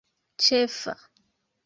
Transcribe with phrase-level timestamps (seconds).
[0.45, 0.95] ĉefa